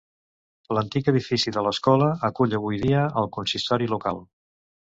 [0.77, 4.25] L'antic edifici de l'escola acull avui dia el consistori local.